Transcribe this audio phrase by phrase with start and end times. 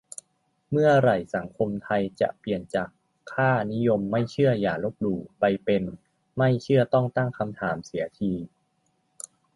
[0.71, 2.89] เมื่อไหร่สังคมไทยจะเปลี่ยนจาก
[3.31, 5.83] ค่านิยม "ไม่เชื่ออย่าลบหลู่" ไปเป็น
[6.37, 8.31] "ไม่เชื่อต้องตั้งคำถาม" เสียที